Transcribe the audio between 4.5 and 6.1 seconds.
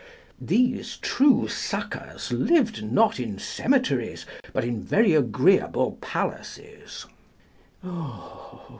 but in very agreeable